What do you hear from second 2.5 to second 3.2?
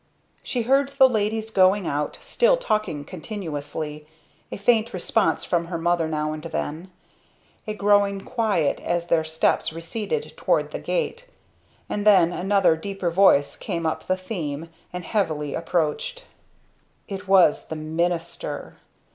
talking